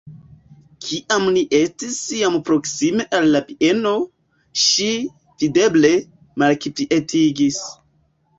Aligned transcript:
Kiam 0.85 1.25
ni 1.35 1.43
estis 1.57 1.97
jam 2.21 2.37
proksime 2.47 3.05
al 3.17 3.29
la 3.35 3.41
bieno, 3.51 3.93
ŝi, 4.63 4.89
videble, 5.45 5.93
malkvietiĝis. 6.45 7.63